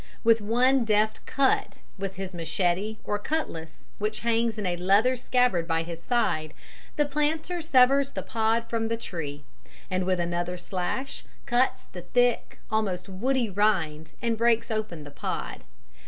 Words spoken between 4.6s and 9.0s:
a leather scabbard by his side, the planter severs the pod from the